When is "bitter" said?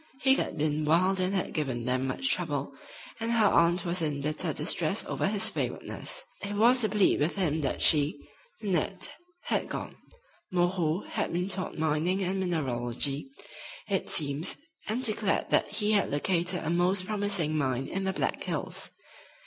4.21-4.51